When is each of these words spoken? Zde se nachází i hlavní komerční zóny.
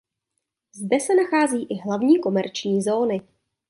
Zde 0.75 0.99
se 0.99 1.15
nachází 1.15 1.63
i 1.69 1.79
hlavní 1.81 2.19
komerční 2.21 2.81
zóny. 2.83 3.21